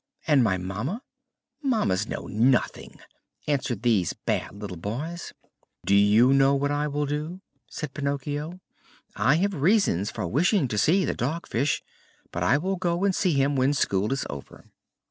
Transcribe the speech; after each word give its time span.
"And 0.25 0.43
my 0.43 0.57
mamma?" 0.57 1.03
"Mammas 1.61 2.07
know 2.07 2.25
nothing," 2.25 2.99
answered 3.45 3.83
those 3.83 4.13
bad 4.13 4.55
little 4.59 4.75
boys. 4.75 5.31
"Do 5.85 5.93
you 5.93 6.33
know 6.33 6.55
what 6.55 6.71
I 6.71 6.87
will 6.87 7.05
do?" 7.05 7.41
said 7.69 7.93
Pinocchio. 7.93 8.59
"I 9.15 9.35
have 9.35 9.53
reasons 9.53 10.09
for 10.09 10.25
wishing 10.27 10.67
to 10.69 10.77
see 10.79 11.05
the 11.05 11.13
Dog 11.13 11.45
Fish, 11.47 11.83
but 12.31 12.41
I 12.41 12.57
will 12.57 12.77
go 12.77 13.03
and 13.03 13.13
see 13.13 13.33
him 13.33 13.55
when 13.55 13.75
school 13.75 14.11
is 14.11 14.25
over." 14.27 14.71